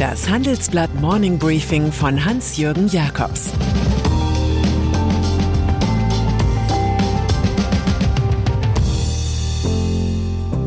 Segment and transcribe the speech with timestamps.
[0.00, 3.50] Das Handelsblatt Morning Briefing von Hans-Jürgen Jakobs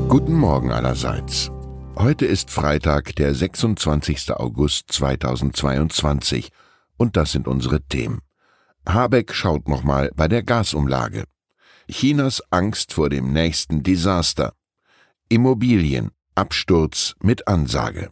[0.07, 1.49] Guten Morgen allerseits.
[1.95, 4.33] Heute ist Freitag, der 26.
[4.33, 6.51] August 2022
[6.97, 8.19] und das sind unsere Themen.
[8.87, 11.23] Habeck schaut nochmal bei der Gasumlage.
[11.89, 14.53] Chinas Angst vor dem nächsten Desaster.
[15.27, 16.11] Immobilien.
[16.35, 18.11] Absturz mit Ansage.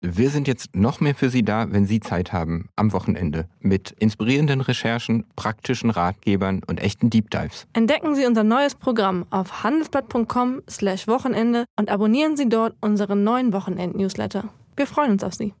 [0.00, 3.90] Wir sind jetzt noch mehr für Sie da, wenn Sie Zeit haben, am Wochenende, mit
[3.98, 7.66] inspirierenden Recherchen, praktischen Ratgebern und echten Deep Dives.
[7.72, 14.44] Entdecken Sie unser neues Programm auf handelsblatt.com/wochenende und abonnieren Sie dort unseren neuen Wochenend-Newsletter.
[14.76, 15.52] Wir freuen uns auf Sie.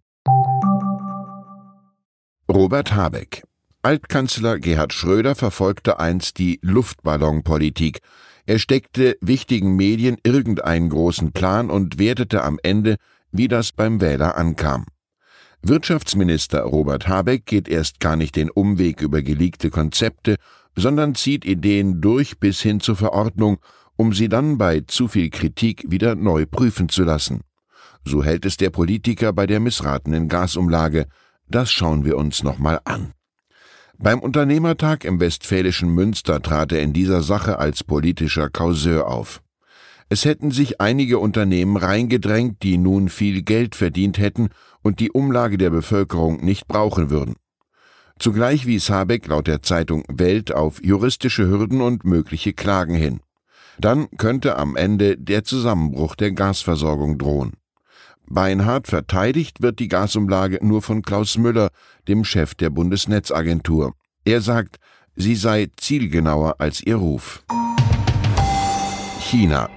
[2.48, 3.42] Robert Habeck.
[3.82, 8.02] Altkanzler Gerhard Schröder verfolgte einst die Luftballonpolitik.
[8.46, 12.98] Er steckte wichtigen Medien irgendeinen großen Plan und wertete am Ende
[13.32, 14.86] wie das beim Wähler ankam.
[15.62, 20.36] Wirtschaftsminister Robert Habeck geht erst gar nicht den Umweg über geleakte Konzepte,
[20.76, 23.58] sondern zieht Ideen durch bis hin zur Verordnung,
[23.96, 27.40] um sie dann bei zu viel Kritik wieder neu prüfen zu lassen.
[28.04, 31.06] So hält es der Politiker bei der missratenen Gasumlage.
[31.48, 33.12] Das schauen wir uns nochmal an.
[33.98, 39.42] Beim Unternehmertag im westfälischen Münster trat er in dieser Sache als politischer Kauseur auf.
[40.10, 44.48] Es hätten sich einige Unternehmen reingedrängt, die nun viel Geld verdient hätten
[44.82, 47.36] und die Umlage der Bevölkerung nicht brauchen würden.
[48.18, 53.20] Zugleich wies Habeck laut der Zeitung Welt auf juristische Hürden und mögliche Klagen hin.
[53.78, 57.52] Dann könnte am Ende der Zusammenbruch der Gasversorgung drohen.
[58.26, 61.70] Beinhard verteidigt wird die Gasumlage nur von Klaus Müller,
[62.08, 63.94] dem Chef der Bundesnetzagentur.
[64.24, 64.76] Er sagt,
[65.14, 67.44] sie sei zielgenauer als ihr Ruf.
[69.20, 69.70] China.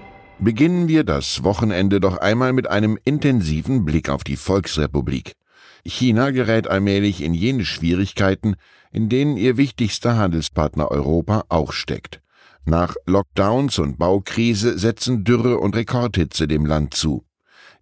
[0.44, 5.34] Beginnen wir das Wochenende doch einmal mit einem intensiven Blick auf die Volksrepublik.
[5.86, 8.56] China gerät allmählich in jene Schwierigkeiten,
[8.92, 12.22] in denen ihr wichtigster Handelspartner Europa auch steckt.
[12.66, 17.24] Nach Lockdowns und Baukrise setzen Dürre und Rekordhitze dem Land zu.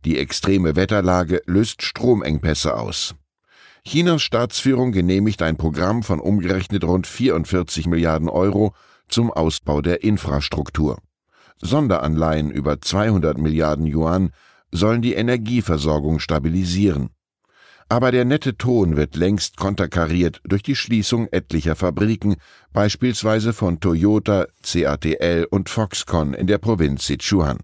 [0.04, 3.16] Die extreme Wetterlage löst Stromengpässe aus.
[3.86, 8.74] Chinas Staatsführung genehmigt ein Programm von umgerechnet rund 44 Milliarden Euro
[9.08, 10.98] zum Ausbau der Infrastruktur.
[11.62, 14.32] Sonderanleihen über 200 Milliarden Yuan
[14.72, 17.10] sollen die Energieversorgung stabilisieren.
[17.92, 22.36] Aber der nette Ton wird längst konterkariert durch die Schließung etlicher Fabriken,
[22.72, 27.58] beispielsweise von Toyota, CATL und Foxconn in der Provinz Sichuan.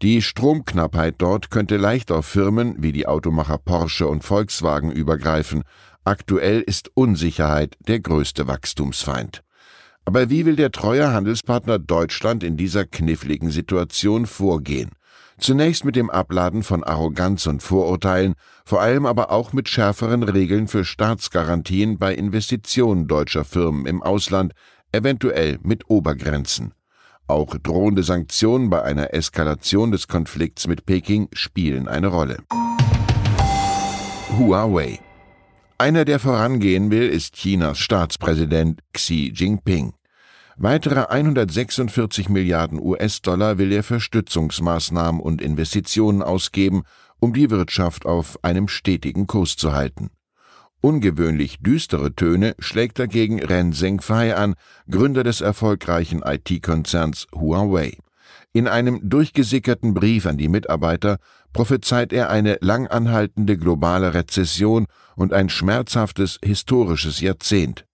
[0.00, 5.62] Die Stromknappheit dort könnte leicht auf Firmen wie die Automacher Porsche und Volkswagen übergreifen.
[6.04, 9.42] Aktuell ist Unsicherheit der größte Wachstumsfeind.
[10.04, 14.90] Aber wie will der treue Handelspartner Deutschland in dieser kniffligen Situation vorgehen?
[15.38, 20.68] Zunächst mit dem Abladen von Arroganz und Vorurteilen, vor allem aber auch mit schärferen Regeln
[20.68, 24.52] für Staatsgarantien bei Investitionen deutscher Firmen im Ausland,
[24.92, 26.74] eventuell mit Obergrenzen.
[27.26, 32.38] Auch drohende Sanktionen bei einer Eskalation des Konflikts mit Peking spielen eine Rolle.
[34.38, 35.00] Huawei
[35.82, 39.94] einer, der vorangehen will, ist Chinas Staatspräsident Xi Jinping.
[40.56, 46.84] Weitere 146 Milliarden US-Dollar will er für Stützungsmaßnahmen und Investitionen ausgeben,
[47.18, 50.10] um die Wirtschaft auf einem stetigen Kurs zu halten.
[50.82, 54.54] Ungewöhnlich düstere Töne schlägt dagegen Ren Zhengfei an,
[54.88, 57.98] Gründer des erfolgreichen IT-Konzerns Huawei.
[58.54, 61.18] In einem durchgesickerten Brief an die Mitarbeiter
[61.54, 64.86] prophezeit er eine lang anhaltende globale Rezession
[65.16, 67.86] und ein schmerzhaftes historisches Jahrzehnt.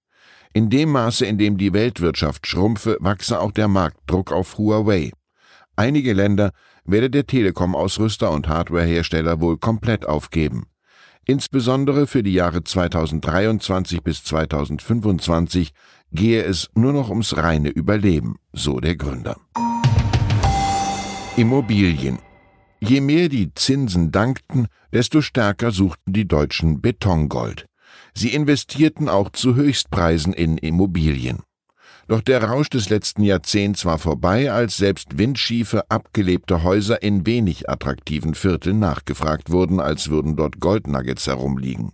[0.53, 5.13] In dem Maße, in dem die Weltwirtschaft schrumpfe, wachse auch der Marktdruck auf Huawei.
[5.77, 6.51] Einige Länder
[6.85, 10.67] werde der Telekom-Ausrüster und Hardwarehersteller wohl komplett aufgeben.
[11.25, 15.71] Insbesondere für die Jahre 2023 bis 2025
[16.11, 19.37] gehe es nur noch ums reine Überleben, so der Gründer.
[21.39, 22.19] Immobilien.
[22.81, 27.67] Je mehr die Zinsen dankten, desto stärker suchten die Deutschen Betongold.
[28.13, 31.45] Sie investierten auch zu Höchstpreisen in Immobilien.
[32.09, 37.71] Doch der Rausch des letzten Jahrzehnts war vorbei, als selbst windschiefe, abgelebte Häuser in wenig
[37.71, 41.93] attraktiven Vierteln nachgefragt wurden, als würden dort Goldnuggets herumliegen.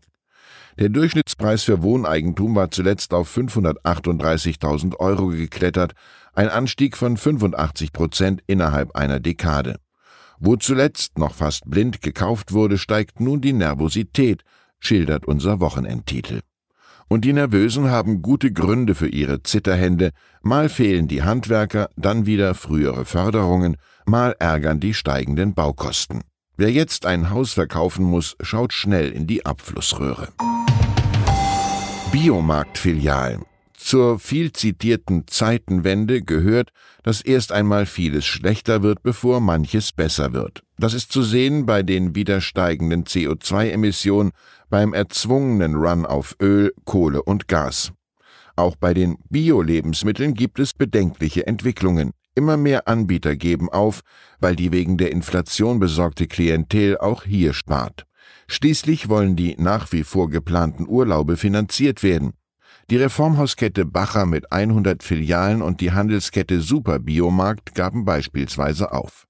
[0.79, 5.93] Der Durchschnittspreis für Wohneigentum war zuletzt auf 538.000 Euro geklettert,
[6.35, 9.77] ein Anstieg von 85 Prozent innerhalb einer Dekade.
[10.39, 14.43] Wo zuletzt noch fast blind gekauft wurde, steigt nun die Nervosität,
[14.79, 16.41] schildert unser Wochenendtitel.
[17.09, 20.11] Und die Nervösen haben gute Gründe für ihre Zitterhände,
[20.43, 23.77] mal fehlen die Handwerker, dann wieder frühere Förderungen,
[24.07, 26.23] mal ärgern die steigenden Baukosten.
[26.57, 30.29] Wer jetzt ein Haus verkaufen muss, schaut schnell in die Abflussröhre.
[32.13, 33.45] Biomarktfilialen.
[33.85, 36.71] Zur viel zitierten Zeitenwende gehört,
[37.03, 40.63] dass erst einmal vieles schlechter wird, bevor manches besser wird.
[40.79, 44.33] Das ist zu sehen bei den wieder steigenden CO2-Emissionen,
[44.71, 47.93] beim erzwungenen Run auf Öl, Kohle und Gas.
[48.57, 52.13] Auch bei den Bio-Lebensmitteln gibt es bedenkliche Entwicklungen.
[52.35, 54.01] Immer mehr Anbieter geben auf,
[54.41, 58.07] weil die wegen der Inflation besorgte Klientel auch hier spart.
[58.49, 62.33] Schließlich wollen die nach wie vor geplanten Urlaube finanziert werden.
[62.91, 69.27] Die Reformhauskette Bacher mit 100 Filialen und die Handelskette Superbiomarkt gaben beispielsweise auf.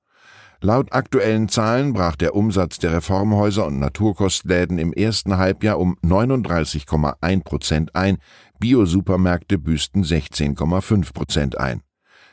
[0.61, 7.45] Laut aktuellen Zahlen brach der Umsatz der Reformhäuser und Naturkostläden im ersten Halbjahr um 39,1
[7.45, 8.19] Prozent ein,
[8.59, 11.83] Biosupermärkte büßten 16,5 Prozent ein.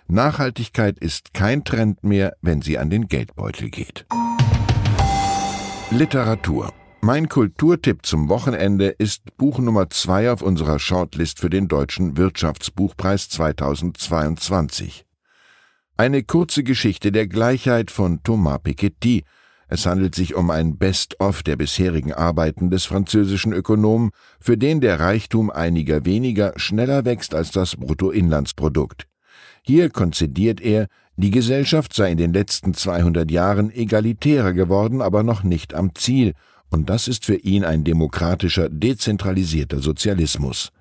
[0.08, 4.06] Nachhaltigkeit ist kein Trend mehr, wenn sie an den Geldbeutel geht.
[5.92, 6.74] Literatur
[7.04, 13.28] mein Kulturtipp zum Wochenende ist Buch Nummer zwei auf unserer Shortlist für den Deutschen Wirtschaftsbuchpreis
[13.30, 15.06] 2022.
[15.98, 19.24] Eine kurze Geschichte der Gleichheit von Thomas Piketty.
[19.68, 25.00] Es handelt sich um ein Best-of der bisherigen Arbeiten des französischen Ökonomen, für den der
[25.00, 29.08] Reichtum einiger weniger schneller wächst als das Bruttoinlandsprodukt.
[29.64, 30.88] Hier konzidiert er,
[31.18, 36.34] die Gesellschaft sei in den letzten 200 Jahren egalitärer geworden, aber noch nicht am Ziel
[36.72, 40.72] und das ist für ihn ein demokratischer, dezentralisierter Sozialismus.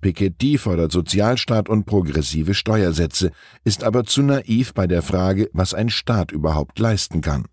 [0.00, 3.30] Piketty fordert Sozialstaat und progressive Steuersätze,
[3.64, 7.46] ist aber zu naiv bei der Frage, was ein Staat überhaupt leisten kann.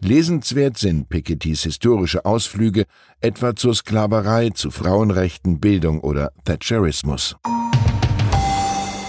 [0.00, 2.84] Lesenswert sind Pikettys historische Ausflüge
[3.20, 7.34] etwa zur Sklaverei, zu Frauenrechten, Bildung oder Thatcherismus.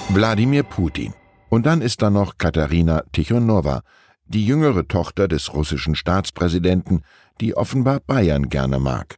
[0.10, 1.14] Wladimir Putin.
[1.50, 3.82] Und dann ist da noch Katharina Tichonowa,
[4.28, 7.02] die jüngere Tochter des russischen Staatspräsidenten,
[7.42, 9.16] die offenbar Bayern gerne mag.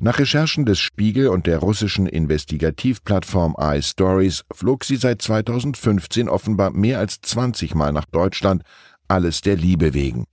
[0.00, 7.00] Nach Recherchen des Spiegel und der russischen Investigativplattform iStories flog sie seit 2015 offenbar mehr
[7.00, 8.62] als 20 Mal nach Deutschland,
[9.08, 10.26] alles der Liebe wegen.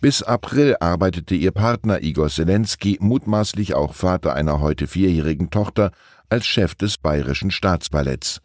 [0.00, 5.90] Bis April arbeitete ihr Partner Igor Zelensky, mutmaßlich auch Vater einer heute vierjährigen Tochter,
[6.28, 8.40] als Chef des bayerischen Staatsballetts.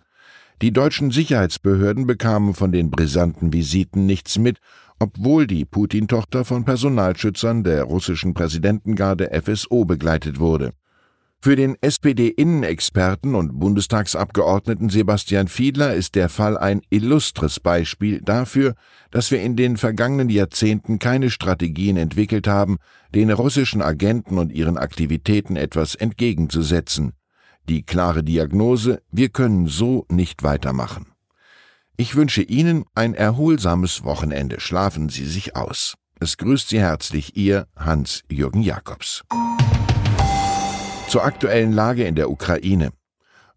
[0.63, 4.57] Die deutschen Sicherheitsbehörden bekamen von den brisanten Visiten nichts mit
[5.00, 10.74] obwohl die Putin-Tochter von Personalschützern der russischen Präsidentengarde FSO begleitet wurde.
[11.44, 18.75] Für den SPD-Innenexperten und Bundestagsabgeordneten Sebastian Fiedler ist der Fall ein illustres Beispiel dafür,
[19.12, 22.78] dass wir in den vergangenen Jahrzehnten keine Strategien entwickelt haben,
[23.13, 27.12] den russischen Agenten und ihren Aktivitäten etwas entgegenzusetzen.
[27.68, 31.12] Die klare Diagnose, wir können so nicht weitermachen.
[31.95, 34.60] Ich wünsche Ihnen ein erholsames Wochenende.
[34.60, 35.94] Schlafen Sie sich aus.
[36.19, 39.24] Es grüßt Sie herzlich Ihr Hans-Jürgen Jakobs.
[41.07, 42.94] Zur aktuellen Lage in der Ukraine.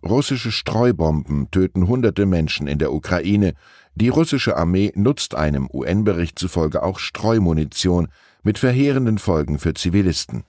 [0.05, 3.55] Russische Streubomben töten hunderte Menschen in der Ukraine.
[3.95, 8.09] Die russische Armee nutzt einem UN-Bericht zufolge auch Streumunition
[8.43, 10.45] mit verheerenden Folgen für Zivilisten.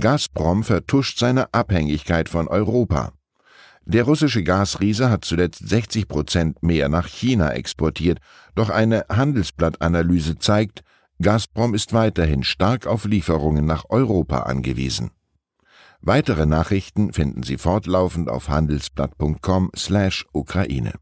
[0.00, 3.12] Gazprom vertuscht seine Abhängigkeit von Europa.
[3.86, 8.18] Der russische Gasriese hat zuletzt 60 Prozent mehr nach China exportiert,
[8.54, 10.82] doch eine Handelsblattanalyse zeigt,
[11.20, 15.10] Gazprom ist weiterhin stark auf Lieferungen nach Europa angewiesen.
[16.00, 20.94] Weitere Nachrichten finden Sie fortlaufend auf handelsblatt.com/Ukraine.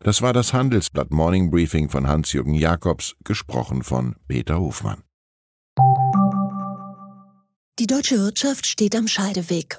[0.00, 5.02] Das war das Handelsblatt Morning Briefing von Hans-Jürgen Jakobs, gesprochen von Peter Hofmann.
[7.78, 9.78] Die deutsche Wirtschaft steht am Scheideweg